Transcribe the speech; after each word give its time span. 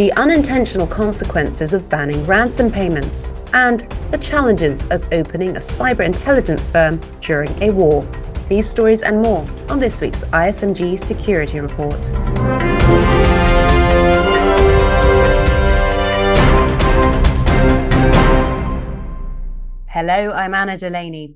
the 0.00 0.10
unintentional 0.14 0.86
consequences 0.86 1.74
of 1.74 1.86
banning 1.90 2.24
ransom 2.24 2.70
payments, 2.70 3.34
and 3.52 3.80
the 4.10 4.16
challenges 4.16 4.86
of 4.86 5.06
opening 5.12 5.50
a 5.56 5.60
cyber 5.60 6.00
intelligence 6.00 6.66
firm 6.66 6.98
during 7.20 7.50
a 7.62 7.70
war. 7.70 8.02
These 8.48 8.66
stories 8.66 9.02
and 9.02 9.20
more 9.20 9.46
on 9.68 9.78
this 9.78 10.00
week's 10.00 10.24
ISMG 10.24 10.98
Security 10.98 11.60
Report. 11.60 12.02
Hello, 19.86 20.30
I'm 20.30 20.54
Anna 20.54 20.78
Delaney. 20.78 21.34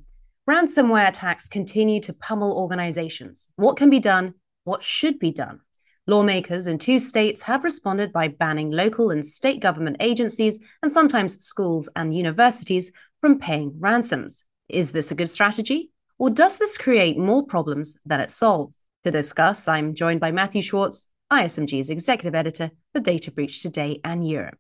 Ransomware 0.49 1.11
attacks 1.11 1.49
continue 1.49 2.01
to 2.01 2.15
pummel 2.15 2.57
organizations. 2.57 3.49
What 3.57 3.77
can 3.77 3.91
be 3.91 4.01
done? 4.01 4.33
What 4.65 4.83
should 4.83 5.19
be 5.19 5.33
done? 5.33 5.61
Lawmakers 6.07 6.67
in 6.67 6.79
two 6.79 6.99
states 6.99 7.41
have 7.43 7.65
responded 7.65 8.13
by 8.13 8.29
banning 8.29 8.71
local 8.71 9.11
and 9.11 9.25
state 9.25 9.61
government 9.61 9.97
agencies 10.01 10.61
and 10.83 10.93
sometimes 10.93 11.43
schools 11.43 11.89
and 11.97 12.15
universities 12.15 12.93
from 13.23 13.39
paying 13.39 13.73
ransoms. 13.79 14.45
Is 14.69 14.93
this 14.93 15.11
a 15.11 15.15
good 15.15 15.31
strategy? 15.31 15.91
Or 16.19 16.29
does 16.29 16.59
this 16.59 16.77
create 16.77 17.17
more 17.17 17.47
problems 17.47 17.99
than 18.05 18.21
it 18.21 18.31
solves? 18.31 18.85
To 19.05 19.11
discuss, 19.11 19.67
I'm 19.67 19.95
joined 19.95 20.21
by 20.21 20.31
Matthew 20.31 20.61
Schwartz, 20.61 21.07
ISMG's 21.33 21.89
executive 21.89 22.35
editor 22.35 22.71
for 22.93 23.01
Data 23.01 23.33
Breach 23.33 23.63
Today 23.63 24.01
and 24.05 24.29
Europe. 24.29 24.59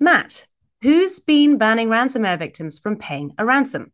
Matt, 0.00 0.48
who's 0.82 1.20
been 1.20 1.56
banning 1.56 1.88
ransomware 1.88 2.38
victims 2.38 2.80
from 2.80 2.96
paying 2.96 3.32
a 3.38 3.44
ransom? 3.44 3.92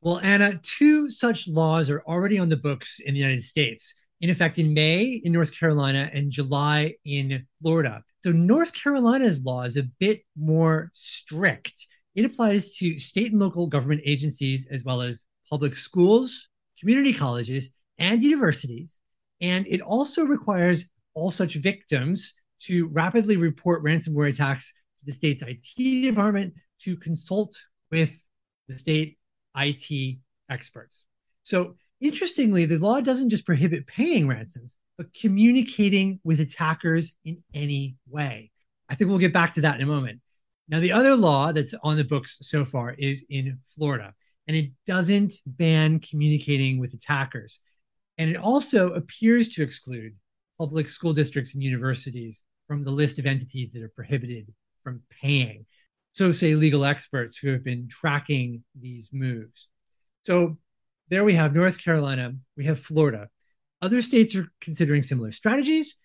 Well, 0.00 0.20
Anna, 0.20 0.60
two 0.62 1.10
such 1.10 1.48
laws 1.48 1.90
are 1.90 2.02
already 2.02 2.38
on 2.38 2.50
the 2.50 2.56
books 2.56 3.00
in 3.00 3.14
the 3.14 3.20
United 3.20 3.42
States 3.42 3.94
in 4.20 4.30
effect 4.30 4.58
in 4.58 4.72
May 4.72 5.20
in 5.24 5.32
North 5.32 5.52
Carolina 5.58 6.10
and 6.12 6.30
July 6.30 6.94
in 7.04 7.46
Florida. 7.60 8.02
So 8.20 8.32
North 8.32 8.72
Carolina's 8.72 9.42
law 9.42 9.62
is 9.62 9.76
a 9.76 9.84
bit 9.98 10.22
more 10.36 10.90
strict. 10.94 11.86
It 12.14 12.24
applies 12.24 12.76
to 12.76 12.98
state 12.98 13.32
and 13.32 13.40
local 13.40 13.66
government 13.66 14.00
agencies 14.04 14.66
as 14.70 14.84
well 14.84 15.02
as 15.02 15.24
public 15.50 15.76
schools, 15.76 16.48
community 16.80 17.12
colleges, 17.12 17.70
and 17.98 18.22
universities. 18.22 18.98
And 19.40 19.66
it 19.66 19.80
also 19.80 20.24
requires 20.24 20.88
all 21.14 21.30
such 21.30 21.54
victims 21.54 22.34
to 22.62 22.88
rapidly 22.88 23.36
report 23.36 23.84
ransomware 23.84 24.30
attacks 24.30 24.72
to 24.98 25.04
the 25.04 25.12
state's 25.12 25.42
IT 25.42 26.02
department 26.02 26.54
to 26.80 26.96
consult 26.96 27.56
with 27.90 28.10
the 28.68 28.78
state 28.78 29.18
IT 29.56 30.18
experts. 30.50 31.04
So 31.42 31.76
Interestingly, 32.00 32.66
the 32.66 32.78
law 32.78 33.00
doesn't 33.00 33.30
just 33.30 33.46
prohibit 33.46 33.86
paying 33.86 34.28
ransoms, 34.28 34.76
but 34.98 35.14
communicating 35.14 36.20
with 36.24 36.40
attackers 36.40 37.14
in 37.24 37.42
any 37.54 37.96
way. 38.08 38.50
I 38.88 38.94
think 38.94 39.08
we'll 39.08 39.18
get 39.18 39.32
back 39.32 39.54
to 39.54 39.62
that 39.62 39.76
in 39.76 39.82
a 39.82 39.86
moment. 39.86 40.20
Now, 40.68 40.80
the 40.80 40.92
other 40.92 41.16
law 41.16 41.52
that's 41.52 41.74
on 41.82 41.96
the 41.96 42.04
books 42.04 42.38
so 42.42 42.64
far 42.64 42.94
is 42.98 43.24
in 43.30 43.58
Florida, 43.74 44.14
and 44.46 44.56
it 44.56 44.72
doesn't 44.86 45.34
ban 45.46 46.00
communicating 46.00 46.78
with 46.78 46.92
attackers. 46.92 47.60
And 48.18 48.30
it 48.30 48.36
also 48.36 48.92
appears 48.92 49.48
to 49.50 49.62
exclude 49.62 50.14
public 50.58 50.88
school 50.88 51.12
districts 51.12 51.54
and 51.54 51.62
universities 51.62 52.42
from 52.66 52.84
the 52.84 52.90
list 52.90 53.18
of 53.18 53.26
entities 53.26 53.72
that 53.72 53.82
are 53.82 53.92
prohibited 53.94 54.52
from 54.82 55.02
paying. 55.22 55.66
So 56.12 56.32
say 56.32 56.54
legal 56.54 56.84
experts 56.84 57.36
who 57.36 57.50
have 57.50 57.62
been 57.62 57.88
tracking 57.88 58.64
these 58.80 59.10
moves. 59.12 59.68
So 60.22 60.56
there 61.08 61.24
we 61.24 61.34
have 61.34 61.54
North 61.54 61.82
Carolina, 61.82 62.34
we 62.56 62.64
have 62.64 62.80
Florida. 62.80 63.28
Other 63.82 64.02
states 64.02 64.34
are 64.34 64.50
considering 64.60 65.02
similar 65.02 65.32
strategies. 65.32 65.96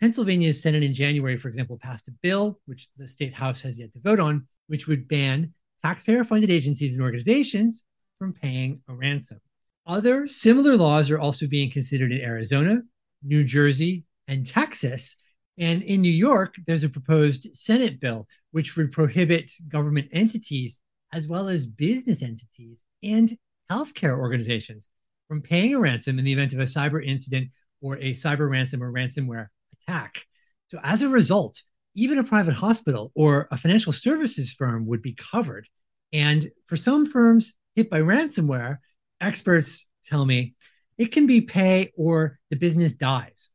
Pennsylvania's 0.00 0.62
Senate 0.62 0.82
in 0.82 0.94
January, 0.94 1.36
for 1.36 1.48
example, 1.48 1.78
passed 1.80 2.08
a 2.08 2.12
bill, 2.22 2.60
which 2.66 2.88
the 2.96 3.08
state 3.08 3.34
house 3.34 3.60
has 3.60 3.78
yet 3.78 3.92
to 3.92 4.00
vote 4.00 4.20
on, 4.20 4.46
which 4.68 4.86
would 4.86 5.08
ban 5.08 5.52
taxpayer 5.82 6.24
funded 6.24 6.50
agencies 6.50 6.94
and 6.94 7.02
organizations 7.02 7.84
from 8.18 8.32
paying 8.32 8.80
a 8.88 8.94
ransom. 8.94 9.40
Other 9.86 10.26
similar 10.26 10.76
laws 10.76 11.10
are 11.10 11.18
also 11.18 11.46
being 11.46 11.70
considered 11.70 12.12
in 12.12 12.20
Arizona, 12.20 12.82
New 13.22 13.44
Jersey, 13.44 14.04
and 14.26 14.46
Texas. 14.46 15.16
And 15.56 15.82
in 15.82 16.02
New 16.02 16.12
York, 16.12 16.56
there's 16.66 16.84
a 16.84 16.88
proposed 16.88 17.48
Senate 17.54 18.00
bill 18.00 18.26
which 18.52 18.76
would 18.76 18.92
prohibit 18.92 19.50
government 19.68 20.08
entities 20.12 20.80
as 21.12 21.26
well 21.26 21.48
as 21.48 21.66
business 21.66 22.22
entities 22.22 22.84
and 23.02 23.36
healthcare 23.70 24.18
organizations 24.18 24.88
from 25.28 25.42
paying 25.42 25.74
a 25.74 25.80
ransom 25.80 26.18
in 26.18 26.24
the 26.24 26.32
event 26.32 26.52
of 26.52 26.58
a 26.58 26.64
cyber 26.64 27.04
incident 27.04 27.50
or 27.80 27.96
a 27.96 28.12
cyber 28.12 28.50
ransom 28.50 28.82
or 28.82 28.92
ransomware 28.92 29.48
attack. 29.80 30.24
So, 30.68 30.80
as 30.82 31.02
a 31.02 31.08
result, 31.08 31.62
even 31.94 32.18
a 32.18 32.24
private 32.24 32.54
hospital 32.54 33.12
or 33.14 33.48
a 33.50 33.56
financial 33.56 33.92
services 33.92 34.52
firm 34.52 34.86
would 34.86 35.02
be 35.02 35.14
covered. 35.14 35.68
And 36.12 36.46
for 36.66 36.76
some 36.76 37.06
firms 37.06 37.54
hit 37.74 37.90
by 37.90 38.00
ransomware, 38.00 38.78
experts 39.20 39.86
tell 40.04 40.24
me 40.24 40.54
it 40.96 41.12
can 41.12 41.26
be 41.26 41.40
pay 41.40 41.92
or 41.96 42.38
the 42.50 42.56
business 42.56 42.92
dies. 42.92 43.50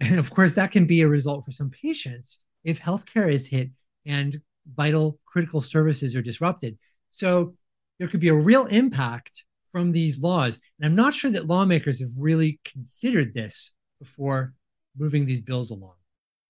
And 0.00 0.18
of 0.18 0.30
course, 0.30 0.54
that 0.54 0.70
can 0.70 0.86
be 0.86 1.02
a 1.02 1.08
result 1.08 1.44
for 1.44 1.50
some 1.50 1.70
patients 1.70 2.38
if 2.62 2.80
healthcare 2.80 3.32
is 3.32 3.48
hit 3.48 3.70
and 4.06 4.36
vital 4.76 5.18
critical 5.26 5.60
services 5.60 6.14
are 6.14 6.22
disrupted. 6.22 6.78
So 7.10 7.54
there 7.98 8.06
could 8.06 8.20
be 8.20 8.28
a 8.28 8.34
real 8.34 8.66
impact 8.66 9.44
from 9.72 9.92
these 9.92 10.20
laws. 10.20 10.60
And 10.78 10.86
I'm 10.86 10.96
not 10.96 11.14
sure 11.14 11.30
that 11.30 11.46
lawmakers 11.46 12.00
have 12.00 12.10
really 12.18 12.60
considered 12.64 13.34
this 13.34 13.72
before 13.98 14.54
moving 14.96 15.26
these 15.26 15.40
bills 15.40 15.70
along. 15.70 15.94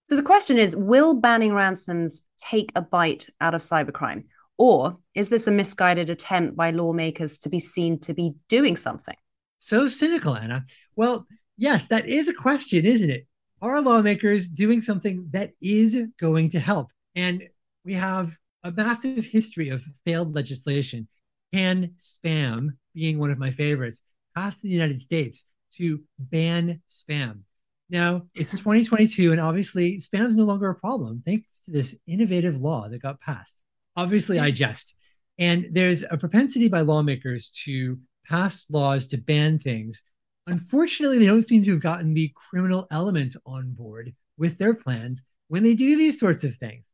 So 0.04 0.16
the 0.16 0.22
question 0.22 0.56
is 0.56 0.74
Will 0.74 1.14
banning 1.14 1.52
ransoms 1.52 2.22
take 2.38 2.72
a 2.74 2.82
bite 2.82 3.28
out 3.40 3.54
of 3.54 3.60
cybercrime? 3.60 4.24
Or 4.56 4.98
is 5.14 5.28
this 5.28 5.46
a 5.46 5.52
misguided 5.52 6.10
attempt 6.10 6.56
by 6.56 6.72
lawmakers 6.72 7.38
to 7.40 7.48
be 7.48 7.60
seen 7.60 8.00
to 8.00 8.14
be 8.14 8.34
doing 8.48 8.74
something? 8.74 9.14
So 9.58 9.88
cynical, 9.88 10.36
Anna. 10.36 10.66
Well, 10.96 11.26
yes, 11.56 11.88
that 11.88 12.06
is 12.06 12.28
a 12.28 12.34
question, 12.34 12.84
isn't 12.84 13.10
it? 13.10 13.26
Are 13.60 13.80
lawmakers 13.80 14.48
doing 14.48 14.82
something 14.82 15.28
that 15.30 15.50
is 15.60 15.96
going 16.18 16.50
to 16.50 16.60
help? 16.60 16.90
And 17.14 17.48
we 17.84 17.94
have 17.94 18.36
a 18.64 18.72
massive 18.72 19.24
history 19.24 19.68
of 19.68 19.84
failed 20.04 20.34
legislation. 20.34 21.08
CAN-SPAM 21.52 22.76
being 22.98 23.18
one 23.18 23.30
of 23.30 23.38
my 23.38 23.52
favorites, 23.52 24.02
passed 24.34 24.64
in 24.64 24.70
the 24.70 24.74
United 24.74 25.00
States 25.00 25.44
to 25.76 26.02
ban 26.18 26.82
spam. 26.90 27.42
Now 27.88 28.22
it's 28.34 28.50
2022, 28.58 29.30
and 29.30 29.40
obviously 29.40 29.98
spam 29.98 30.26
is 30.26 30.34
no 30.34 30.42
longer 30.44 30.68
a 30.68 30.74
problem 30.74 31.22
thanks 31.24 31.60
to 31.60 31.70
this 31.70 31.94
innovative 32.08 32.56
law 32.56 32.88
that 32.88 33.00
got 33.00 33.20
passed. 33.20 33.62
Obviously, 33.96 34.40
I 34.40 34.50
jest. 34.50 34.94
And 35.38 35.68
there's 35.70 36.02
a 36.10 36.18
propensity 36.18 36.68
by 36.68 36.80
lawmakers 36.80 37.48
to 37.64 37.98
pass 38.28 38.66
laws 38.68 39.06
to 39.06 39.16
ban 39.16 39.60
things. 39.60 40.02
Unfortunately, 40.48 41.18
they 41.18 41.26
don't 41.26 41.42
seem 41.42 41.62
to 41.64 41.70
have 41.72 41.82
gotten 41.82 42.14
the 42.14 42.32
criminal 42.50 42.88
element 42.90 43.36
on 43.46 43.70
board 43.70 44.12
with 44.36 44.58
their 44.58 44.74
plans 44.74 45.22
when 45.46 45.62
they 45.62 45.74
do 45.74 45.96
these 45.96 46.18
sorts 46.18 46.42
of 46.42 46.56
things. 46.56 46.84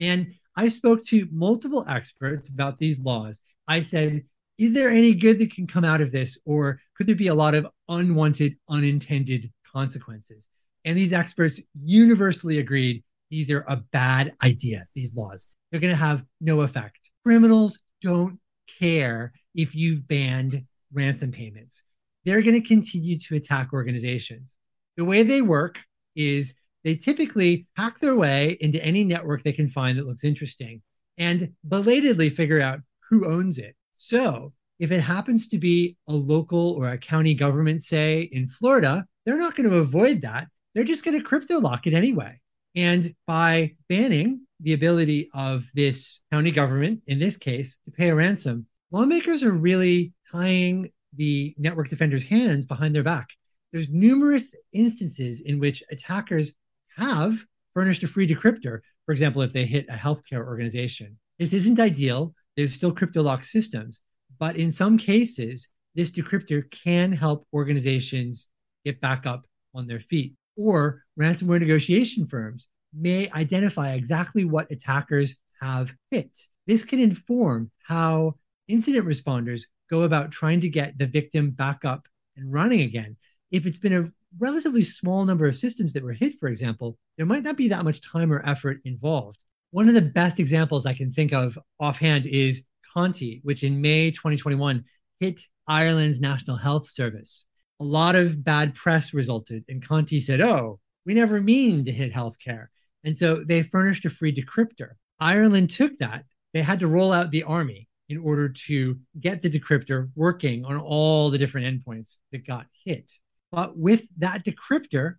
And 0.00 0.34
I 0.56 0.68
spoke 0.68 1.02
to 1.06 1.28
multiple 1.30 1.84
experts 1.88 2.48
about 2.48 2.78
these 2.78 2.98
laws. 2.98 3.40
I 3.68 3.82
said, 3.82 4.24
is 4.62 4.72
there 4.72 4.90
any 4.90 5.12
good 5.12 5.40
that 5.40 5.52
can 5.52 5.66
come 5.66 5.84
out 5.84 6.00
of 6.00 6.12
this, 6.12 6.38
or 6.44 6.80
could 6.96 7.08
there 7.08 7.16
be 7.16 7.26
a 7.26 7.34
lot 7.34 7.56
of 7.56 7.66
unwanted, 7.88 8.56
unintended 8.68 9.50
consequences? 9.66 10.48
And 10.84 10.96
these 10.96 11.12
experts 11.12 11.60
universally 11.82 12.60
agreed 12.60 13.02
these 13.28 13.50
are 13.50 13.64
a 13.66 13.76
bad 13.76 14.34
idea, 14.40 14.86
these 14.94 15.12
laws. 15.14 15.48
They're 15.70 15.80
going 15.80 15.92
to 15.92 16.00
have 16.00 16.24
no 16.40 16.60
effect. 16.60 17.10
Criminals 17.26 17.80
don't 18.02 18.38
care 18.78 19.32
if 19.52 19.74
you've 19.74 20.06
banned 20.06 20.64
ransom 20.92 21.32
payments. 21.32 21.82
They're 22.24 22.42
going 22.42 22.60
to 22.60 22.68
continue 22.68 23.18
to 23.18 23.34
attack 23.34 23.72
organizations. 23.72 24.54
The 24.96 25.04
way 25.04 25.24
they 25.24 25.42
work 25.42 25.80
is 26.14 26.54
they 26.84 26.94
typically 26.94 27.66
hack 27.76 27.98
their 27.98 28.14
way 28.14 28.58
into 28.60 28.80
any 28.84 29.02
network 29.02 29.42
they 29.42 29.52
can 29.52 29.70
find 29.70 29.98
that 29.98 30.06
looks 30.06 30.22
interesting 30.22 30.82
and 31.18 31.52
belatedly 31.66 32.30
figure 32.30 32.60
out 32.60 32.78
who 33.10 33.26
owns 33.26 33.58
it. 33.58 33.74
So 34.04 34.52
if 34.80 34.90
it 34.90 35.00
happens 35.00 35.46
to 35.46 35.58
be 35.58 35.96
a 36.08 36.12
local 36.12 36.72
or 36.72 36.88
a 36.88 36.98
county 36.98 37.34
government, 37.34 37.84
say 37.84 38.22
in 38.32 38.48
Florida, 38.48 39.06
they're 39.24 39.38
not 39.38 39.54
going 39.54 39.70
to 39.70 39.76
avoid 39.76 40.22
that. 40.22 40.48
They're 40.74 40.82
just 40.82 41.04
going 41.04 41.16
to 41.16 41.22
crypto 41.22 41.60
lock 41.60 41.86
it 41.86 41.94
anyway. 41.94 42.40
And 42.74 43.14
by 43.28 43.76
banning 43.88 44.44
the 44.58 44.72
ability 44.72 45.30
of 45.34 45.66
this 45.72 46.20
county 46.32 46.50
government, 46.50 47.02
in 47.06 47.20
this 47.20 47.36
case, 47.36 47.78
to 47.84 47.92
pay 47.92 48.08
a 48.08 48.14
ransom, 48.16 48.66
lawmakers 48.90 49.44
are 49.44 49.52
really 49.52 50.12
tying 50.32 50.90
the 51.14 51.54
network 51.56 51.88
defenders' 51.88 52.24
hands 52.24 52.66
behind 52.66 52.96
their 52.96 53.04
back. 53.04 53.28
There's 53.72 53.88
numerous 53.88 54.52
instances 54.72 55.42
in 55.42 55.60
which 55.60 55.80
attackers 55.92 56.54
have 56.96 57.38
furnished 57.72 58.02
a 58.02 58.08
free 58.08 58.26
decryptor. 58.26 58.80
For 59.06 59.12
example, 59.12 59.42
if 59.42 59.52
they 59.52 59.64
hit 59.64 59.86
a 59.88 59.94
healthcare 59.94 60.44
organization, 60.44 61.18
this 61.38 61.52
isn't 61.52 61.78
ideal. 61.78 62.34
There's 62.56 62.74
still 62.74 62.92
crypto 62.92 63.22
lock 63.22 63.44
systems. 63.44 64.00
But 64.38 64.56
in 64.56 64.72
some 64.72 64.98
cases, 64.98 65.68
this 65.94 66.10
decryptor 66.10 66.70
can 66.70 67.12
help 67.12 67.46
organizations 67.52 68.48
get 68.84 69.00
back 69.00 69.26
up 69.26 69.46
on 69.74 69.86
their 69.86 70.00
feet. 70.00 70.34
Or 70.56 71.02
ransomware 71.18 71.60
negotiation 71.60 72.26
firms 72.26 72.68
may 72.92 73.30
identify 73.30 73.92
exactly 73.92 74.44
what 74.44 74.70
attackers 74.70 75.36
have 75.60 75.94
hit. 76.10 76.30
This 76.66 76.84
can 76.84 76.98
inform 76.98 77.70
how 77.82 78.36
incident 78.68 79.06
responders 79.06 79.62
go 79.90 80.02
about 80.02 80.30
trying 80.30 80.60
to 80.60 80.68
get 80.68 80.98
the 80.98 81.06
victim 81.06 81.50
back 81.50 81.84
up 81.84 82.06
and 82.36 82.52
running 82.52 82.82
again. 82.82 83.16
If 83.50 83.66
it's 83.66 83.78
been 83.78 83.92
a 83.92 84.10
relatively 84.38 84.82
small 84.82 85.24
number 85.24 85.46
of 85.46 85.56
systems 85.56 85.92
that 85.92 86.02
were 86.02 86.12
hit, 86.12 86.38
for 86.40 86.48
example, 86.48 86.98
there 87.16 87.26
might 87.26 87.42
not 87.42 87.56
be 87.56 87.68
that 87.68 87.84
much 87.84 88.00
time 88.00 88.32
or 88.32 88.46
effort 88.46 88.80
involved. 88.84 89.44
One 89.72 89.88
of 89.88 89.94
the 89.94 90.02
best 90.02 90.38
examples 90.38 90.84
I 90.84 90.92
can 90.92 91.14
think 91.14 91.32
of 91.32 91.58
offhand 91.80 92.26
is 92.26 92.60
Conti, 92.92 93.40
which 93.42 93.64
in 93.64 93.80
May 93.80 94.10
2021 94.10 94.84
hit 95.18 95.40
Ireland's 95.66 96.20
National 96.20 96.58
Health 96.58 96.90
Service. 96.90 97.46
A 97.80 97.84
lot 97.84 98.14
of 98.14 98.44
bad 98.44 98.74
press 98.74 99.14
resulted, 99.14 99.64
and 99.70 99.82
Conti 99.82 100.20
said, 100.20 100.42
Oh, 100.42 100.78
we 101.06 101.14
never 101.14 101.40
mean 101.40 101.84
to 101.86 101.90
hit 101.90 102.12
healthcare. 102.12 102.66
And 103.02 103.16
so 103.16 103.44
they 103.44 103.62
furnished 103.62 104.04
a 104.04 104.10
free 104.10 104.30
decryptor. 104.30 104.90
Ireland 105.18 105.70
took 105.70 105.98
that. 106.00 106.26
They 106.52 106.60
had 106.60 106.80
to 106.80 106.86
roll 106.86 107.10
out 107.10 107.30
the 107.30 107.44
army 107.44 107.88
in 108.10 108.18
order 108.18 108.50
to 108.50 108.98
get 109.20 109.40
the 109.40 109.48
decryptor 109.48 110.10
working 110.14 110.66
on 110.66 110.76
all 110.76 111.30
the 111.30 111.38
different 111.38 111.82
endpoints 111.82 112.18
that 112.30 112.46
got 112.46 112.66
hit. 112.84 113.10
But 113.50 113.78
with 113.78 114.06
that 114.18 114.44
decryptor 114.44 115.14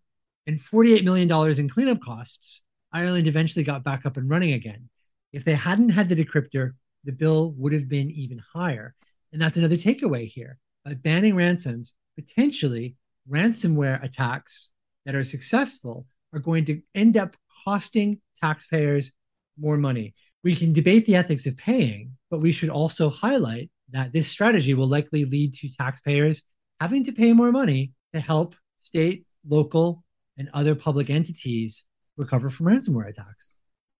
and 0.46 0.60
$48 0.60 1.04
million 1.04 1.60
in 1.60 1.70
cleanup 1.70 2.02
costs, 2.02 2.62
Ireland 2.94 3.28
eventually 3.28 3.64
got 3.64 3.84
back 3.84 4.06
up 4.06 4.18
and 4.18 4.30
running 4.30 4.54
again. 4.54 4.90
If 5.32 5.44
they 5.44 5.56
hadn't 5.56 5.90
had 5.90 6.10
the 6.10 6.16
decryptor, 6.16 6.74
the 7.04 7.12
bill 7.12 7.54
would 7.58 7.74
have 7.74 7.90
been 7.90 8.12
even 8.12 8.40
higher. 8.54 8.96
And 9.32 9.42
that's 9.42 9.58
another 9.58 9.76
takeaway 9.76 10.28
here. 10.28 10.60
By 10.86 10.94
banning 10.94 11.36
ransoms, 11.36 11.94
potentially 12.16 12.96
ransomware 13.30 14.04
attacks 14.04 14.70
that 15.06 15.16
are 15.16 15.24
successful 15.24 16.06
are 16.34 16.40
going 16.40 16.66
to 16.66 16.82
end 16.94 17.18
up 17.18 17.36
costing 17.66 18.22
taxpayers 18.42 19.12
more 19.60 19.78
money. 19.78 20.14
We 20.44 20.56
can 20.56 20.74
debate 20.74 21.06
the 21.06 21.16
ethics 21.16 21.46
of 21.46 21.58
paying, 21.58 22.18
but 22.30 22.42
we 22.42 22.52
should 22.52 22.70
also 22.70 23.10
highlight 23.10 23.72
that 23.92 24.14
this 24.14 24.28
strategy 24.28 24.74
will 24.74 24.88
likely 24.88 25.26
lead 25.26 25.54
to 25.56 25.70
taxpayers 25.70 26.42
having 26.80 27.04
to 27.06 27.12
pay 27.12 27.34
more 27.34 27.52
money 27.52 27.92
to 28.14 28.20
help 28.20 28.56
state, 28.80 29.26
local, 29.48 30.04
and 30.38 30.50
other 30.54 30.76
public 30.76 31.10
entities 31.10 31.84
recover 32.18 32.50
from 32.50 32.68
ransomware 32.68 33.10
attacks. 33.10 33.50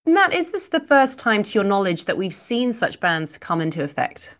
Matt, 0.06 0.34
is 0.34 0.50
this 0.50 0.68
the 0.68 0.82
first 0.82 1.18
time, 1.18 1.44
to 1.44 1.54
your 1.54 1.64
knowledge, 1.64 2.06
that 2.06 2.18
we've 2.18 2.36
seen 2.36 2.74
such 2.74 3.00
bans 3.00 3.38
come 3.38 3.62
into 3.62 3.84
effect? 3.84 4.36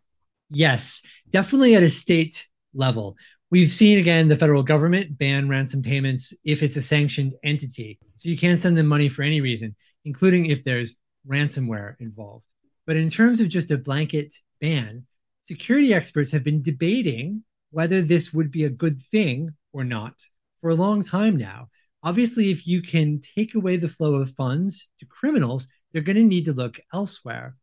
Yes, 0.50 1.02
definitely 1.30 1.76
at 1.76 1.84
a 1.84 1.90
state 1.90 2.48
level. 2.74 3.16
We've 3.50 3.72
seen 3.72 4.00
again 4.00 4.28
the 4.28 4.36
federal 4.36 4.64
government 4.64 5.18
ban 5.18 5.48
ransom 5.48 5.82
payments 5.82 6.34
if 6.44 6.64
it's 6.64 6.76
a 6.76 6.82
sanctioned 6.82 7.36
entity. 7.44 8.00
So 8.16 8.30
you 8.30 8.38
can't 8.38 8.60
send 8.60 8.78
them 8.78 8.88
money 8.88 9.10
for 9.10 9.22
any 9.22 9.42
reason, 9.42 9.76
including 10.06 10.48
if 10.48 10.64
there's 10.64 10.96
ransomware 11.28 11.96
involved. 12.00 12.46
But 12.86 12.98
in 12.98 13.10
terms 13.10 13.40
of 13.40 13.50
just 13.50 13.72
a 13.72 13.78
blanket 13.78 14.36
ban, 14.60 15.06
security 15.42 15.94
experts 15.94 16.32
have 16.32 16.44
been 16.44 16.62
debating 16.62 17.44
whether 17.72 18.02
this 18.02 18.34
would 18.34 18.52
be 18.52 18.66
a 18.66 18.70
good 18.70 19.02
thing 19.02 19.52
or 19.72 19.84
not 19.84 20.14
for 20.62 20.70
a 20.70 20.76
long 20.76 21.04
time 21.04 21.38
now. 21.38 21.70
Obviously, 22.04 22.52
if 22.52 22.68
you 22.68 22.82
can 22.82 23.22
take 23.36 23.56
away 23.56 23.78
the 23.78 23.88
flow 23.88 24.16
of 24.16 24.36
funds 24.36 24.88
to 25.00 25.06
criminals, 25.06 25.68
they're 25.92 26.02
going 26.02 26.18
to 26.18 26.24
need 26.24 26.46
to 26.46 26.54
look 26.54 26.78
elsewhere. 26.94 27.56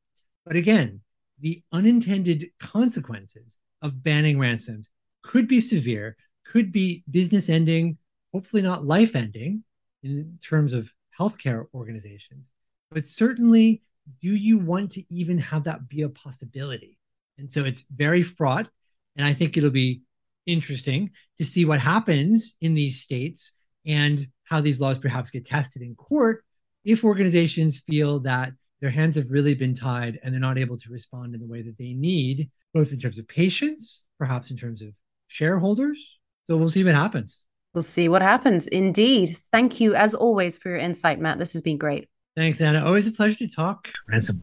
But 0.47 0.57
again, 0.57 1.03
the 1.41 1.63
unintended 1.73 2.51
consequences 2.59 3.59
of 3.83 4.03
banning 4.03 4.39
ransoms 4.39 4.89
could 5.23 5.47
be 5.47 5.61
severe, 5.61 6.17
could 6.47 6.73
be 6.73 7.05
business 7.11 7.49
ending, 7.49 7.99
hopefully 8.33 8.63
not 8.63 8.87
life 8.87 9.15
ending 9.15 9.63
in 10.03 10.39
terms 10.43 10.73
of 10.73 10.91
healthcare 11.19 11.67
organizations. 11.75 12.51
But 12.91 13.05
certainly, 13.05 13.83
do 14.23 14.35
you 14.35 14.59
want 14.59 14.91
to 14.93 15.05
even 15.15 15.39
have 15.39 15.65
that 15.65 15.89
be 15.89 16.03
a 16.03 16.09
possibility? 16.09 16.99
And 17.39 17.53
so 17.53 17.65
it's 17.65 17.85
very 17.95 18.23
fraught. 18.23 18.69
And 19.17 19.27
I 19.27 19.35
think 19.35 19.57
it'll 19.57 19.71
be 19.71 20.03
interesting 20.47 21.11
to 21.37 21.45
see 21.45 21.65
what 21.65 21.81
happens 21.81 22.57
in 22.61 22.75
these 22.75 23.01
states 23.01 23.53
and 23.87 24.27
how 24.44 24.61
these 24.61 24.81
laws 24.81 24.99
perhaps 24.99 25.31
get 25.31 25.44
tested 25.44 25.82
in 25.82 25.94
court 25.94 26.44
if 26.85 27.05
organizations 27.05 27.79
feel 27.81 28.21
that 28.21 28.53
their 28.81 28.91
hands 28.91 29.17
have 29.17 29.31
really 29.31 29.55
been 29.55 29.75
tied 29.75 30.19
and 30.23 30.32
they're 30.32 30.41
not 30.41 30.59
able 30.59 30.77
to 30.79 30.91
respond 30.91 31.35
in 31.35 31.41
the 31.41 31.47
way 31.47 31.62
that 31.62 31.77
they 31.79 31.93
need, 31.93 32.50
both 32.73 32.93
in 32.93 32.99
terms 32.99 33.19
of 33.19 33.29
patients, 33.29 34.05
perhaps 34.19 34.50
in 34.50 34.56
terms 34.56 34.81
of 34.81 34.88
shareholders. 35.29 36.19
So 36.49 36.56
we'll 36.56 36.69
see 36.69 36.82
what 36.82 36.94
happens. 36.94 37.43
We'll 37.75 37.82
see 37.82 38.09
what 38.09 38.23
happens. 38.23 38.67
Indeed. 38.69 39.37
Thank 39.53 39.81
you, 39.81 39.94
as 39.94 40.15
always, 40.15 40.59
for 40.59 40.71
your 40.71 40.79
insight, 40.79 41.21
Matt. 41.21 41.38
This 41.38 41.53
has 41.53 41.62
been 41.62 41.79
great. 41.79 42.09
Thanks, 42.37 42.61
Anna. 42.61 42.85
Always 42.85 43.06
a 43.06 43.12
pleasure 43.12 43.38
to 43.38 43.49
talk 43.49 43.93
ransomware. 44.11 44.41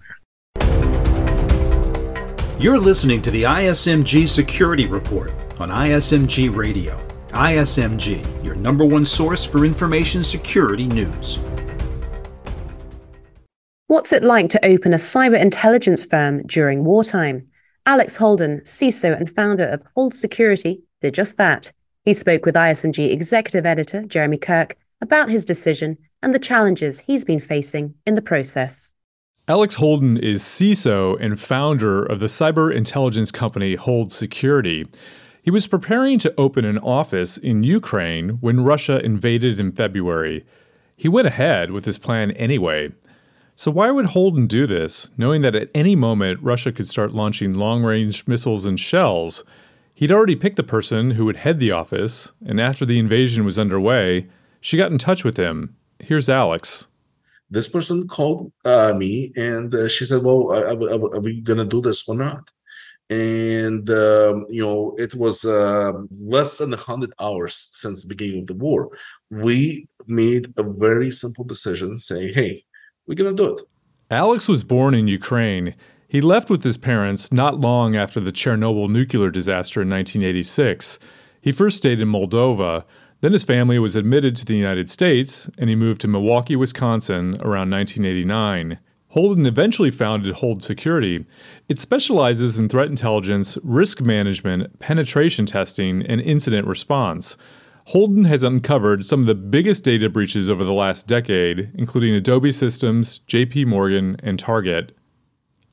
You're 2.60 2.80
listening 2.80 3.22
to 3.24 3.32
the 3.32 3.44
ISMG 3.44 4.28
Security 4.28 4.88
Report 4.88 5.32
on 5.60 5.70
ISMG 5.70 6.56
Radio. 6.56 7.17
ISMG, 7.30 8.44
your 8.44 8.56
number 8.56 8.86
one 8.86 9.06
source 9.06 9.46
for 9.46 9.66
information 9.66 10.24
security 10.24 10.88
news. 10.88 11.40
What's 13.88 14.12
it 14.12 14.24
like 14.24 14.50
to 14.50 14.66
open 14.66 14.94
a 14.94 14.98
cyber 14.98 15.40
intelligence 15.40 16.04
firm 16.04 16.46
during 16.46 16.84
wartime? 16.84 17.46
Alex 17.86 18.18
Holden, 18.18 18.62
CISO 18.66 19.18
and 19.18 19.30
founder 19.30 19.64
of 19.64 19.82
Hold 19.96 20.14
Security, 20.14 20.84
did 21.00 21.14
just 21.14 21.38
that. 21.38 21.72
He 22.04 22.14
spoke 22.14 22.46
with 22.46 22.56
ISMG 22.56 23.12
executive 23.12 23.66
editor 23.66 24.04
Jeremy 24.04 24.38
Kirk 24.38 24.76
about 25.02 25.30
his 25.30 25.46
decision 25.46 25.98
and 26.22 26.34
the 26.34 26.40
challenges 26.40 27.00
he's 27.00 27.24
been 27.24 27.40
facing 27.40 27.94
in 28.06 28.16
the 28.16 28.22
process. 28.22 28.92
Alex 29.48 29.76
Holden 29.76 30.18
is 30.18 30.44
CISO 30.44 31.18
and 31.22 31.40
founder 31.40 32.04
of 32.04 32.20
the 32.20 32.26
cyber 32.26 32.74
intelligence 32.74 33.32
company 33.32 33.76
Hold 33.76 34.12
Security. 34.12 34.86
He 35.48 35.52
was 35.52 35.66
preparing 35.66 36.20
to 36.20 36.34
open 36.38 36.66
an 36.66 36.78
office 36.80 37.38
in 37.38 37.64
Ukraine 37.64 38.32
when 38.42 38.66
Russia 38.66 39.00
invaded 39.00 39.62
in 39.62 39.72
February. 39.72 40.46
He 40.98 41.08
went 41.08 41.28
ahead 41.28 41.72
with 41.72 41.86
his 41.86 41.98
plan 41.98 42.32
anyway. 42.32 42.90
So, 43.56 43.72
why 43.72 43.90
would 43.90 44.08
Holden 44.08 44.48
do 44.48 44.68
this, 44.68 45.10
knowing 45.18 45.44
that 45.44 45.56
at 45.56 45.70
any 45.74 45.96
moment 45.96 46.44
Russia 46.44 46.74
could 46.74 46.90
start 46.90 47.14
launching 47.14 47.54
long 47.54 47.82
range 47.82 48.28
missiles 48.28 48.66
and 48.66 48.78
shells? 48.78 49.46
He'd 49.94 50.12
already 50.12 50.36
picked 50.36 50.58
the 50.58 50.64
person 50.64 51.12
who 51.12 51.24
would 51.24 51.38
head 51.38 51.60
the 51.60 51.72
office, 51.72 52.34
and 52.46 52.60
after 52.60 52.86
the 52.86 53.00
invasion 53.00 53.46
was 53.46 53.58
underway, 53.58 54.28
she 54.60 54.76
got 54.76 54.92
in 54.92 54.98
touch 54.98 55.24
with 55.24 55.38
him. 55.38 55.78
Here's 56.00 56.28
Alex. 56.28 56.90
This 57.50 57.70
person 57.70 58.10
called 58.10 58.52
uh, 58.66 58.94
me 58.98 59.32
and 59.38 59.74
uh, 59.74 59.88
she 59.88 60.06
said, 60.06 60.24
Well, 60.24 60.52
are, 60.52 60.74
are, 60.74 61.16
are 61.16 61.22
we 61.22 61.42
to 61.44 61.64
do 61.64 61.80
this 61.80 62.04
or 62.06 62.16
not? 62.16 62.52
And 63.10 63.90
um, 63.90 64.46
you 64.50 64.64
know 64.64 64.96
it 64.98 65.16
was 65.16 65.46
uh, 65.46 65.94
less 66.12 66.58
than 66.58 66.72
100 66.72 67.12
hours 67.20 67.70
since 67.72 68.02
the 68.02 68.10
beginning 68.10 68.42
of 68.42 68.48
the 68.48 68.54
war 68.54 68.90
we 69.30 69.88
made 70.08 70.54
a 70.58 70.64
very 70.64 71.10
simple 71.10 71.46
decision 71.46 71.98
saying 71.98 72.34
hey 72.34 72.64
we're 73.08 73.16
going 73.16 73.36
to 73.36 73.44
do 73.44 73.54
it. 73.56 73.62
Alex 74.12 74.48
was 74.48 74.64
born 74.64 74.94
in 74.94 75.08
Ukraine. 75.08 75.76
He 76.08 76.22
left 76.22 76.50
with 76.50 76.64
his 76.64 76.78
parents 76.78 77.32
not 77.32 77.60
long 77.60 77.96
after 77.96 78.20
the 78.20 78.32
Chernobyl 78.32 78.90
nuclear 78.90 79.30
disaster 79.30 79.82
in 79.82 79.90
1986. 79.90 81.00
He 81.42 81.52
first 81.52 81.78
stayed 81.78 82.00
in 82.00 82.10
Moldova. 82.10 82.84
Then 83.22 83.34
his 83.34 83.44
family 83.44 83.80
was 83.80 83.96
admitted 83.96 84.36
to 84.36 84.46
the 84.46 84.56
United 84.56 84.90
States, 84.90 85.50
and 85.58 85.70
he 85.70 85.76
moved 85.76 86.02
to 86.02 86.08
Milwaukee, 86.08 86.56
Wisconsin 86.56 87.36
around 87.42 87.72
1989. 87.72 88.80
Holden 89.18 89.48
eventually 89.48 89.90
founded 89.90 90.32
Hold 90.36 90.62
Security. 90.62 91.26
It 91.68 91.80
specializes 91.80 92.60
in 92.60 92.70
threat 92.70 92.92
intelligence, 92.92 93.58
risk 93.64 94.00
management, 94.00 94.78
penetration 94.78 95.48
testing, 95.48 96.06
and 96.06 96.22
incident 96.22 96.68
response. 96.68 97.36
Holden 97.86 98.26
has 98.26 98.44
uncovered 98.44 99.04
some 99.04 99.22
of 99.22 99.26
the 99.26 99.34
biggest 99.34 99.84
data 99.84 100.08
breaches 100.08 100.52
over 100.52 100.64
the 100.64 100.72
last 100.72 101.08
decade, 101.08 101.72
including 101.74 102.14
Adobe 102.14 102.52
Systems, 102.52 103.22
JP 103.28 103.66
Morgan, 103.66 104.18
and 104.22 104.38
Target. 104.38 104.96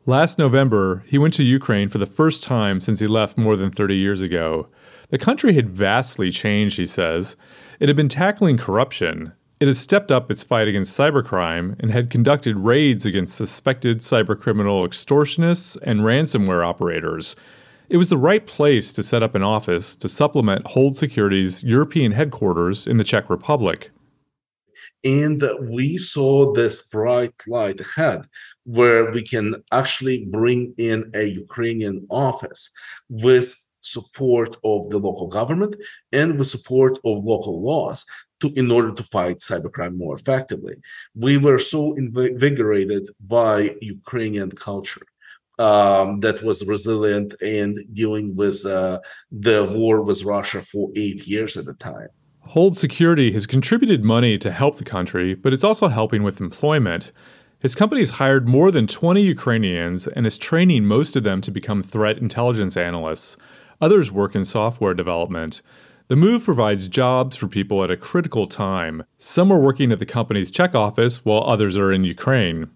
Last 0.07 0.39
November, 0.39 1.05
he 1.07 1.19
went 1.19 1.35
to 1.35 1.45
Ukraine 1.45 1.91
for 1.91 1.99
the 1.99 2.07
first 2.07 2.43
time 2.43 2.81
since 2.81 3.01
he 3.01 3.07
left 3.07 3.37
more 3.37 3.57
than 3.57 3.71
30 3.71 3.95
years 3.95 4.23
ago. 4.23 4.69
The 5.11 5.19
country 5.19 5.53
had 5.53 5.69
vastly 5.69 6.31
changed, 6.31 6.79
he 6.79 6.87
says. 6.87 7.37
It 7.79 7.91
had 7.91 7.97
been 7.97 8.09
tackling 8.09 8.57
corruption. 8.57 9.35
It 9.61 9.69
has 9.69 9.79
stepped 9.79 10.11
up 10.11 10.31
its 10.31 10.43
fight 10.43 10.67
against 10.67 10.99
cybercrime 10.99 11.77
and 11.79 11.93
had 11.93 12.11
conducted 12.11 12.57
raids 12.57 13.07
against 13.07 13.37
suspected 13.37 13.99
cybercriminal 13.99 14.85
extortionists 14.85 15.77
and 15.83 16.01
ransomware 16.01 16.67
operators. 16.67 17.37
It 17.89 17.99
was 17.99 18.09
the 18.09 18.19
right 18.19 18.45
place 18.45 18.93
to 18.95 19.03
set 19.03 19.23
up 19.23 19.37
an 19.37 19.45
office 19.45 19.95
to 19.97 20.09
supplement 20.09 20.67
Hold 20.69 20.97
Security's 20.97 21.63
European 21.63 22.13
headquarters 22.13 22.87
in 22.87 22.97
the 22.97 23.05
Czech 23.05 23.31
Republic. 23.31 23.91
And 25.05 25.43
we 25.61 25.99
saw 25.99 26.53
this 26.53 26.89
bright 26.89 27.35
light 27.47 27.81
ahead 27.81 28.27
where 28.65 29.13
we 29.13 29.23
can 29.23 29.63
actually 29.71 30.25
bring 30.25 30.75
in 30.79 31.13
a 31.15 31.27
Ukrainian 31.27 32.07
office 32.11 32.71
with 33.09 33.55
support 33.83 34.57
of 34.65 34.89
the 34.89 34.99
local 34.99 35.29
government 35.29 35.77
and 36.11 36.39
with 36.39 36.49
support 36.49 36.95
of 37.05 37.23
local 37.23 37.63
laws 37.63 38.07
to 38.41 38.53
in 38.55 38.71
order 38.71 38.93
to 38.93 39.03
fight 39.03 39.39
cybercrime 39.39 39.97
more 39.97 40.15
effectively. 40.15 40.77
We 41.15 41.37
were 41.37 41.59
so 41.59 41.95
invigorated 41.95 43.09
by 43.21 43.77
Ukrainian 43.81 44.51
culture 44.51 45.07
um, 45.59 46.21
that 46.21 46.43
was 46.43 46.67
resilient 46.67 47.35
and 47.41 47.79
dealing 47.93 48.35
with 48.37 48.65
uh, 48.67 49.01
the 49.31 49.65
war 49.65 50.03
with 50.03 50.25
Russia 50.25 50.63
for 50.63 50.91
eight 50.97 51.27
years 51.27 51.57
at 51.57 51.67
the 51.67 51.75
time. 51.75 52.09
Hold 52.49 52.77
Security 52.77 53.33
has 53.33 53.47
contributed 53.47 54.05
money 54.05 54.37
to 54.39 54.51
help 54.51 54.77
the 54.77 54.85
country, 54.85 55.35
but 55.35 55.53
it's 55.53 55.65
also 55.65 55.89
helping 55.89 56.23
with 56.23 56.41
employment. 56.41 57.11
His 57.61 57.75
company 57.75 58.03
has 58.03 58.11
hired 58.11 58.47
more 58.47 58.71
than 58.71 58.87
20 58.87 59.23
Ukrainians 59.23 60.07
and 60.07 60.27
is 60.27 60.37
training 60.37 60.85
most 60.85 61.17
of 61.17 61.25
them 61.25 61.41
to 61.41 61.51
become 61.51 61.83
threat 61.83 62.19
intelligence 62.19 62.77
analysts. 62.77 63.39
Others 63.81 64.13
work 64.13 64.35
in 64.35 64.45
software 64.45 64.93
development. 64.93 65.63
The 66.09 66.17
move 66.17 66.45
provides 66.45 66.89
jobs 66.89 67.35
for 67.35 67.49
people 67.49 67.83
at 67.83 67.91
a 67.91 67.97
critical 67.97 68.47
time. 68.47 69.05
Some 69.17 69.51
are 69.51 69.59
working 69.59 69.91
at 69.91 69.99
the 69.99 70.05
company's 70.05 70.51
Czech 70.51 70.75
office 70.75 71.25
while 71.25 71.43
others 71.45 71.79
are 71.79 71.91
in 71.91 72.05
Ukraine. 72.05 72.69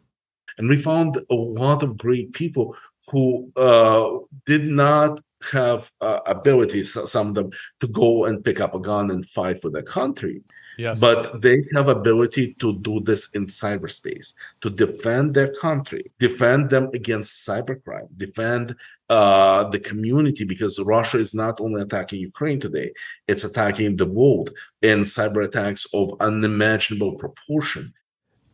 And 0.56 0.70
we 0.70 0.78
found 0.78 1.18
a 1.30 1.34
lot 1.34 1.82
of 1.82 1.98
great 1.98 2.32
people 2.32 2.74
who 3.08 3.52
uh, 3.54 4.08
did 4.46 4.64
not 4.64 5.20
have 5.52 5.90
uh, 6.00 6.20
abilities, 6.24 6.96
some 7.10 7.28
of 7.28 7.34
them, 7.34 7.50
to 7.80 7.86
go 7.86 8.24
and 8.24 8.42
pick 8.42 8.60
up 8.60 8.74
a 8.74 8.80
gun 8.80 9.10
and 9.10 9.26
fight 9.26 9.60
for 9.60 9.70
their 9.70 9.82
country. 9.82 10.42
Yes. 10.78 11.00
But 11.00 11.42
they 11.42 11.64
have 11.74 11.88
ability 11.88 12.54
to 12.60 12.78
do 12.78 13.00
this 13.00 13.34
in 13.34 13.46
cyberspace, 13.46 14.32
to 14.60 14.70
defend 14.70 15.34
their 15.34 15.52
country, 15.52 16.12
defend 16.20 16.70
them 16.70 16.88
against 16.94 17.46
cybercrime, 17.46 18.06
defend 18.16 18.76
uh, 19.08 19.64
the 19.70 19.80
community, 19.80 20.44
because 20.44 20.78
Russia 20.78 21.18
is 21.18 21.34
not 21.34 21.60
only 21.60 21.82
attacking 21.82 22.20
Ukraine 22.20 22.60
today, 22.60 22.92
it's 23.26 23.42
attacking 23.42 23.96
the 23.96 24.06
world 24.06 24.50
in 24.80 25.00
cyber 25.00 25.44
attacks 25.44 25.84
of 25.92 26.14
unimaginable 26.20 27.14
proportion. 27.16 27.92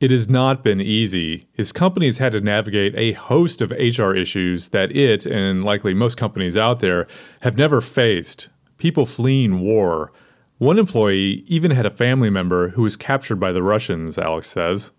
It 0.01 0.11
has 0.11 0.27
not 0.29 0.65
been 0.65 0.81
easy. 0.81 1.47
His 1.53 1.73
company 1.73 2.07
has 2.07 2.19
had 2.19 2.33
to 2.33 2.41
navigate 2.41 2.95
a 2.97 3.13
host 3.13 3.61
of 3.61 3.71
HR 3.71 4.15
issues 4.15 4.71
that 4.71 4.97
it, 4.97 5.27
and 5.27 5.63
likely 5.63 5.93
most 5.93 6.17
companies 6.17 6.57
out 6.57 6.81
there, 6.81 7.07
have 7.43 7.59
never 7.59 7.83
faced. 7.83 8.49
People 8.79 9.05
fleeing 9.05 9.61
war, 9.61 10.11
one 10.59 10.79
employee 10.79 11.45
even 11.47 11.71
had 11.71 11.87
a 11.87 11.91
family 11.91 12.31
member 12.31 12.71
who 12.71 12.83
was 12.83 12.97
captured 12.97 13.37
by 13.37 13.53
the 13.53 13.63
Russians, 13.63 14.19
Alex 14.19 14.49
says. 14.49 14.93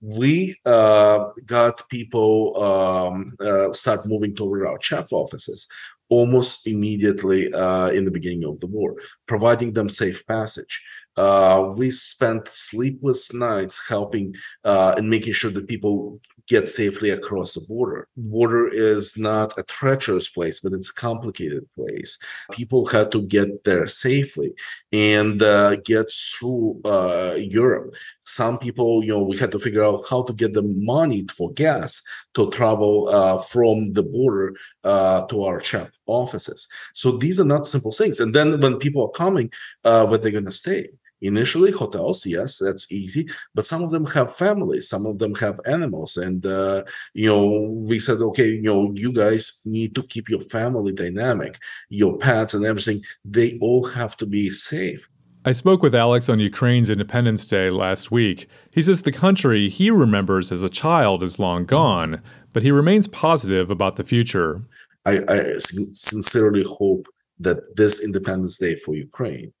We 0.00 0.56
uh, 0.64 1.24
got 1.44 1.88
people 1.88 2.62
um, 2.62 3.34
uh, 3.40 3.72
start 3.72 4.06
moving 4.06 4.34
toward 4.34 4.64
our 4.64 4.78
Czech 4.78 5.06
offices 5.10 5.66
almost 6.08 6.66
immediately 6.66 7.52
uh, 7.52 7.88
in 7.88 8.04
the 8.04 8.10
beginning 8.10 8.44
of 8.44 8.60
the 8.60 8.66
war, 8.66 8.94
providing 9.26 9.74
them 9.74 9.88
safe 9.88 10.26
passage. 10.26 10.82
Uh, 11.16 11.72
we 11.76 11.90
spent 11.90 12.48
sleepless 12.48 13.34
nights 13.34 13.88
helping 13.88 14.34
uh, 14.64 14.94
and 14.96 15.10
making 15.10 15.32
sure 15.32 15.50
that 15.50 15.68
people 15.68 16.20
get 16.48 16.68
safely 16.68 17.10
across 17.10 17.54
the 17.54 17.60
border. 17.60 18.08
Border 18.16 18.68
is 18.68 19.16
not 19.16 19.58
a 19.58 19.62
treacherous 19.62 20.28
place, 20.28 20.60
but 20.60 20.72
it's 20.72 20.90
a 20.90 20.94
complicated 20.94 21.68
place. 21.74 22.18
People 22.52 22.86
had 22.86 23.12
to 23.12 23.22
get 23.22 23.64
there 23.64 23.86
safely 23.86 24.54
and 24.92 25.42
uh, 25.42 25.76
get 25.76 26.06
through 26.10 26.80
uh, 26.84 27.34
Europe. 27.36 27.94
Some 28.24 28.58
people, 28.58 29.04
you 29.04 29.12
know, 29.12 29.22
we 29.22 29.38
had 29.38 29.52
to 29.52 29.58
figure 29.58 29.84
out 29.84 30.02
how 30.08 30.22
to 30.22 30.32
get 30.32 30.52
the 30.54 30.62
money 30.62 31.24
for 31.34 31.52
gas 31.52 32.02
to 32.34 32.50
travel 32.50 33.08
uh, 33.08 33.38
from 33.38 33.92
the 33.92 34.02
border 34.02 34.54
uh, 34.84 35.26
to 35.26 35.44
our 35.44 35.60
Czech 35.60 35.92
offices. 36.06 36.68
So 36.94 37.16
these 37.16 37.40
are 37.40 37.44
not 37.44 37.66
simple 37.66 37.92
things. 37.92 38.20
And 38.20 38.34
then 38.34 38.60
when 38.60 38.76
people 38.76 39.02
are 39.02 39.10
coming, 39.10 39.50
uh, 39.84 40.06
where 40.06 40.18
they're 40.18 40.30
going 40.30 40.44
to 40.44 40.50
stay 40.50 40.88
initially 41.20 41.72
hotels 41.72 42.24
yes 42.26 42.58
that's 42.58 42.90
easy 42.92 43.28
but 43.54 43.66
some 43.66 43.82
of 43.82 43.90
them 43.90 44.06
have 44.06 44.34
families 44.34 44.88
some 44.88 45.06
of 45.06 45.18
them 45.18 45.34
have 45.34 45.60
animals 45.66 46.16
and 46.16 46.46
uh, 46.46 46.82
you 47.14 47.26
know 47.26 47.46
we 47.86 47.98
said 47.98 48.18
okay 48.18 48.48
you 48.48 48.62
know 48.62 48.92
you 48.94 49.12
guys 49.12 49.60
need 49.64 49.94
to 49.94 50.02
keep 50.02 50.28
your 50.28 50.40
family 50.40 50.92
dynamic 50.92 51.58
your 51.88 52.16
pets 52.18 52.54
and 52.54 52.64
everything 52.64 53.00
they 53.24 53.58
all 53.60 53.84
have 53.86 54.16
to 54.16 54.26
be 54.26 54.50
safe 54.50 55.08
I 55.44 55.52
spoke 55.52 55.82
with 55.82 55.94
Alex 55.94 56.28
on 56.28 56.40
Ukraine's 56.40 56.90
Independence 56.90 57.46
Day 57.46 57.70
last 57.70 58.10
week. 58.10 58.48
He 58.74 58.82
says 58.82 59.02
the 59.02 59.12
country 59.12 59.70
he 59.70 59.88
remembers 59.90 60.52
as 60.52 60.62
a 60.62 60.68
child 60.68 61.22
is 61.22 61.38
long 61.38 61.64
gone, 61.64 62.20
but 62.52 62.62
he 62.62 62.70
remains 62.70 63.08
positive 63.08 63.70
about 63.70 63.96
the 63.96 64.04
future. 64.04 64.62
I, 65.06 65.20
I 65.26 65.58
sincerely 65.58 66.64
hope 66.64 67.06
that 67.38 67.76
this 67.76 68.02
Independence 68.02 68.58
Day 68.58 68.74
for 68.74 68.94
Ukraine 68.94 69.52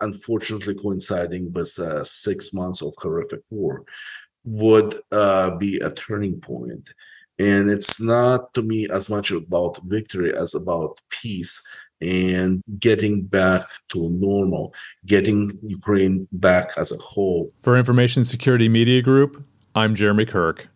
unfortunately 0.00 0.74
coinciding 0.74 1.52
with 1.52 1.78
uh, 1.78 2.04
six 2.04 2.52
months 2.52 2.82
of 2.82 2.94
horrific 2.98 3.42
war, 3.50 3.84
would 4.44 4.94
uh, 5.12 5.50
be 5.56 5.78
a 5.78 5.90
turning 5.90 6.40
point. 6.40 6.88
And 7.38 7.70
it's 7.70 8.00
not 8.00 8.54
to 8.54 8.62
me 8.62 8.88
as 8.90 9.10
much 9.10 9.30
about 9.30 9.78
victory 9.84 10.34
as 10.34 10.54
about 10.54 11.00
peace 11.10 11.62
and 12.00 12.62
getting 12.78 13.24
back 13.24 13.66
to 13.88 14.10
normal, 14.10 14.74
getting 15.04 15.58
Ukraine 15.62 16.26
back 16.32 16.70
as 16.76 16.92
a 16.92 16.96
whole. 16.96 17.52
For 17.60 17.76
Information 17.76 18.24
Security 18.24 18.68
Media 18.68 19.02
Group, 19.02 19.44
I'm 19.74 19.94
Jeremy 19.94 20.24
Kirk. 20.24 20.68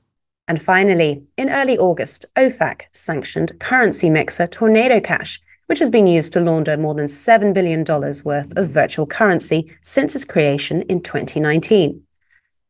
And 0.49 0.61
finally, 0.61 1.23
in 1.37 1.49
early 1.49 1.79
August, 1.79 2.27
OFAC 2.37 2.83
sanctioned 2.93 3.53
currency 3.61 4.11
mixer 4.11 4.47
Tornado 4.47 5.01
Cash 5.01 5.41
which 5.71 5.79
has 5.79 5.89
been 5.89 6.09
used 6.09 6.33
to 6.33 6.41
launder 6.41 6.77
more 6.77 6.97
than 6.97 7.07
$7 7.07 7.55
billion 7.55 7.85
worth 8.25 8.59
of 8.59 8.71
virtual 8.71 9.07
currency 9.07 9.73
since 9.83 10.17
its 10.17 10.25
creation 10.25 10.83
in 10.89 11.01
2019. 11.01 12.03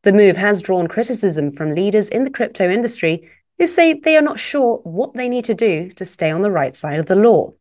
The 0.03 0.13
move 0.13 0.37
has 0.37 0.61
drawn 0.61 0.85
criticism 0.85 1.49
from 1.49 1.71
leaders 1.71 2.09
in 2.09 2.25
the 2.25 2.29
crypto 2.29 2.69
industry 2.69 3.27
who 3.57 3.65
say 3.65 3.95
they 3.95 4.17
are 4.17 4.21
not 4.21 4.37
sure 4.37 4.81
what 4.83 5.15
they 5.15 5.29
need 5.29 5.45
to 5.45 5.55
do 5.55 5.89
to 5.89 6.05
stay 6.05 6.29
on 6.29 6.43
the 6.43 6.51
right 6.51 6.75
side 6.75 6.99
of 6.99 7.07
the 7.07 7.15
law. 7.15 7.53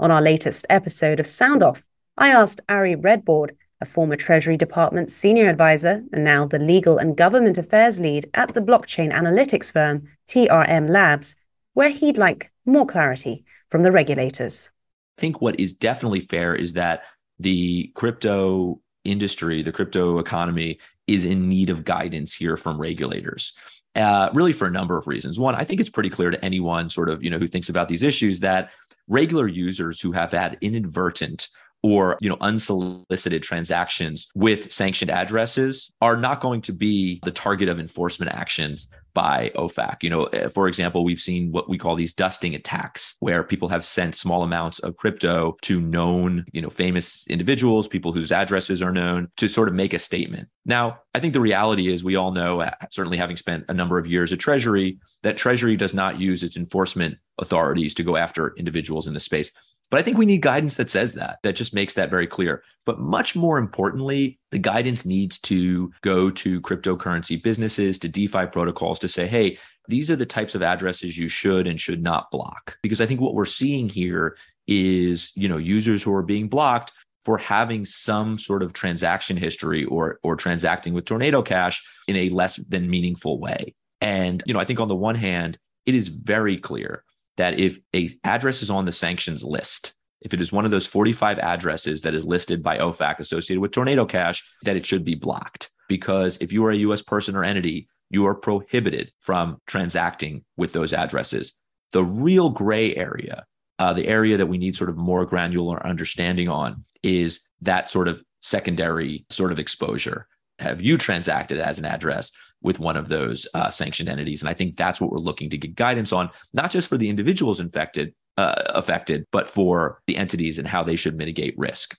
On 0.00 0.10
our 0.10 0.20
latest 0.20 0.66
episode 0.68 1.20
of 1.20 1.28
Sound 1.28 1.62
Off, 1.62 1.86
I 2.18 2.30
asked 2.30 2.60
Ari 2.68 2.96
Redbord, 2.96 3.56
a 3.80 3.84
former 3.84 4.16
Treasury 4.16 4.56
Department 4.56 5.12
senior 5.12 5.48
advisor 5.48 6.02
and 6.12 6.24
now 6.24 6.44
the 6.44 6.58
legal 6.58 6.98
and 6.98 7.16
government 7.16 7.56
affairs 7.56 8.00
lead 8.00 8.28
at 8.34 8.52
the 8.52 8.60
blockchain 8.60 9.12
analytics 9.12 9.72
firm 9.72 10.08
TRM 10.28 10.90
Labs, 10.90 11.36
where 11.74 11.90
he'd 11.90 12.18
like 12.18 12.50
more 12.66 12.84
clarity 12.84 13.44
from 13.68 13.84
the 13.84 13.92
regulators. 13.92 14.71
I 15.18 15.20
think 15.20 15.40
what 15.40 15.60
is 15.60 15.72
definitely 15.72 16.20
fair 16.20 16.54
is 16.54 16.72
that 16.74 17.02
the 17.38 17.92
crypto 17.94 18.80
industry, 19.04 19.62
the 19.62 19.72
crypto 19.72 20.18
economy 20.18 20.78
is 21.06 21.24
in 21.24 21.48
need 21.48 21.70
of 21.70 21.84
guidance 21.84 22.34
here 22.34 22.56
from 22.56 22.80
regulators. 22.80 23.52
Uh, 23.94 24.30
really 24.32 24.54
for 24.54 24.66
a 24.66 24.70
number 24.70 24.96
of 24.96 25.06
reasons. 25.06 25.38
One, 25.38 25.54
I 25.54 25.64
think 25.64 25.78
it's 25.78 25.90
pretty 25.90 26.08
clear 26.08 26.30
to 26.30 26.42
anyone 26.42 26.88
sort 26.88 27.10
of, 27.10 27.22
you 27.22 27.28
know, 27.28 27.38
who 27.38 27.46
thinks 27.46 27.68
about 27.68 27.88
these 27.88 28.02
issues 28.02 28.40
that 28.40 28.70
regular 29.06 29.46
users 29.46 30.00
who 30.00 30.12
have 30.12 30.32
had 30.32 30.56
inadvertent 30.62 31.48
or 31.82 32.16
you 32.20 32.28
know 32.28 32.36
unsolicited 32.40 33.42
transactions 33.42 34.30
with 34.34 34.72
sanctioned 34.72 35.10
addresses 35.10 35.92
are 36.00 36.16
not 36.16 36.40
going 36.40 36.60
to 36.62 36.72
be 36.72 37.20
the 37.24 37.30
target 37.30 37.68
of 37.68 37.78
enforcement 37.78 38.32
actions 38.32 38.88
by 39.14 39.50
OFAC. 39.56 40.02
You 40.02 40.10
know, 40.10 40.24
eh, 40.26 40.48
for 40.48 40.68
example, 40.68 41.04
we've 41.04 41.20
seen 41.20 41.52
what 41.52 41.68
we 41.68 41.78
call 41.78 41.96
these 41.96 42.12
dusting 42.12 42.54
attacks 42.54 43.16
where 43.20 43.42
people 43.42 43.68
have 43.68 43.84
sent 43.84 44.14
small 44.14 44.42
amounts 44.42 44.78
of 44.80 44.96
crypto 44.96 45.56
to 45.62 45.80
known, 45.80 46.44
you 46.52 46.62
know, 46.62 46.70
famous 46.70 47.26
individuals, 47.28 47.88
people 47.88 48.12
whose 48.12 48.32
addresses 48.32 48.82
are 48.82 48.92
known 48.92 49.28
to 49.36 49.48
sort 49.48 49.68
of 49.68 49.74
make 49.74 49.92
a 49.92 49.98
statement. 49.98 50.48
Now, 50.64 51.00
I 51.14 51.20
think 51.20 51.34
the 51.34 51.40
reality 51.40 51.92
is 51.92 52.02
we 52.02 52.16
all 52.16 52.32
know, 52.32 52.60
eh, 52.60 52.70
certainly 52.90 53.18
having 53.18 53.36
spent 53.36 53.64
a 53.68 53.74
number 53.74 53.98
of 53.98 54.06
years 54.06 54.32
at 54.32 54.38
Treasury, 54.38 54.98
that 55.22 55.36
Treasury 55.36 55.76
does 55.76 55.94
not 55.94 56.20
use 56.20 56.42
its 56.42 56.56
enforcement 56.56 57.16
authorities 57.38 57.94
to 57.94 58.02
go 58.02 58.16
after 58.16 58.54
individuals 58.56 59.08
in 59.08 59.14
the 59.14 59.20
space. 59.20 59.50
But 59.92 60.00
I 60.00 60.02
think 60.04 60.16
we 60.16 60.24
need 60.24 60.40
guidance 60.40 60.76
that 60.76 60.88
says 60.88 61.12
that, 61.14 61.40
that 61.42 61.54
just 61.54 61.74
makes 61.74 61.92
that 61.94 62.08
very 62.08 62.26
clear. 62.26 62.64
But 62.86 62.98
much 62.98 63.36
more 63.36 63.58
importantly, 63.58 64.40
the 64.50 64.58
guidance 64.58 65.04
needs 65.04 65.38
to 65.40 65.92
go 66.00 66.30
to 66.30 66.62
cryptocurrency 66.62 67.40
businesses, 67.40 67.98
to 67.98 68.08
DeFi 68.08 68.46
protocols 68.46 68.98
to 69.00 69.08
say, 69.08 69.26
hey, 69.26 69.58
these 69.88 70.10
are 70.10 70.16
the 70.16 70.24
types 70.24 70.54
of 70.54 70.62
addresses 70.62 71.18
you 71.18 71.28
should 71.28 71.66
and 71.66 71.78
should 71.78 72.02
not 72.02 72.30
block. 72.30 72.78
Because 72.82 73.02
I 73.02 73.06
think 73.06 73.20
what 73.20 73.34
we're 73.34 73.44
seeing 73.44 73.86
here 73.86 74.38
is, 74.66 75.30
you 75.34 75.46
know, 75.46 75.58
users 75.58 76.02
who 76.02 76.14
are 76.14 76.22
being 76.22 76.48
blocked 76.48 76.92
for 77.20 77.36
having 77.36 77.84
some 77.84 78.38
sort 78.38 78.62
of 78.62 78.72
transaction 78.72 79.36
history 79.36 79.84
or 79.84 80.18
or 80.22 80.36
transacting 80.36 80.94
with 80.94 81.04
Tornado 81.04 81.42
Cash 81.42 81.84
in 82.08 82.16
a 82.16 82.30
less 82.30 82.56
than 82.56 82.88
meaningful 82.88 83.38
way. 83.38 83.74
And 84.00 84.42
you 84.46 84.54
know, 84.54 84.60
I 84.60 84.64
think 84.64 84.80
on 84.80 84.88
the 84.88 84.96
one 84.96 85.16
hand, 85.16 85.58
it 85.84 85.94
is 85.94 86.08
very 86.08 86.56
clear 86.56 87.04
that 87.36 87.58
if 87.58 87.78
a 87.94 88.08
address 88.24 88.62
is 88.62 88.70
on 88.70 88.84
the 88.84 88.92
sanctions 88.92 89.44
list, 89.44 89.94
if 90.20 90.32
it 90.32 90.40
is 90.40 90.52
one 90.52 90.64
of 90.64 90.70
those 90.70 90.86
45 90.86 91.38
addresses 91.38 92.00
that 92.02 92.14
is 92.14 92.24
listed 92.24 92.62
by 92.62 92.78
OFAC 92.78 93.18
associated 93.18 93.60
with 93.60 93.72
Tornado 93.72 94.06
Cash, 94.06 94.44
that 94.62 94.76
it 94.76 94.86
should 94.86 95.04
be 95.04 95.14
blocked. 95.14 95.70
Because 95.88 96.38
if 96.38 96.52
you 96.52 96.64
are 96.64 96.70
a 96.70 96.76
US 96.76 97.02
person 97.02 97.36
or 97.36 97.44
entity, 97.44 97.88
you 98.10 98.26
are 98.26 98.34
prohibited 98.34 99.10
from 99.20 99.58
transacting 99.66 100.44
with 100.56 100.72
those 100.72 100.92
addresses. 100.92 101.54
The 101.92 102.04
real 102.04 102.50
gray 102.50 102.94
area, 102.94 103.44
uh, 103.78 103.92
the 103.92 104.06
area 104.06 104.36
that 104.36 104.46
we 104.46 104.58
need 104.58 104.76
sort 104.76 104.90
of 104.90 104.96
more 104.96 105.26
granular 105.26 105.84
understanding 105.84 106.48
on, 106.48 106.84
is 107.02 107.40
that 107.62 107.90
sort 107.90 108.06
of 108.06 108.22
secondary 108.40 109.24
sort 109.28 109.50
of 109.50 109.58
exposure? 109.58 110.26
Have 110.62 110.80
you 110.80 110.96
transacted 110.96 111.58
as 111.58 111.80
an 111.80 111.84
address 111.84 112.30
with 112.62 112.78
one 112.78 112.96
of 112.96 113.08
those 113.08 113.48
uh, 113.52 113.68
sanctioned 113.68 114.08
entities? 114.08 114.42
And 114.42 114.48
I 114.48 114.54
think 114.54 114.76
that's 114.76 115.00
what 115.00 115.10
we're 115.10 115.18
looking 115.18 115.50
to 115.50 115.58
get 115.58 115.74
guidance 115.74 116.12
on, 116.12 116.30
not 116.52 116.70
just 116.70 116.86
for 116.86 116.96
the 116.96 117.08
individuals 117.08 117.58
infected, 117.58 118.14
uh, 118.36 118.62
affected, 118.66 119.26
but 119.32 119.48
for 119.48 120.00
the 120.06 120.16
entities 120.16 120.60
and 120.60 120.68
how 120.68 120.84
they 120.84 120.94
should 120.94 121.16
mitigate 121.16 121.58
risk. 121.58 121.96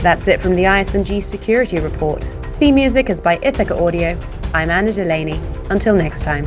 That's 0.00 0.28
it 0.28 0.40
from 0.40 0.54
the 0.54 0.62
ISMG 0.62 1.20
Security 1.24 1.80
Report. 1.80 2.22
Theme 2.52 2.76
music 2.76 3.10
is 3.10 3.20
by 3.20 3.40
Ithaca 3.42 3.76
Audio. 3.76 4.16
I'm 4.54 4.70
Anna 4.70 4.92
Delaney. 4.92 5.40
Until 5.70 5.96
next 5.96 6.22
time. 6.22 6.44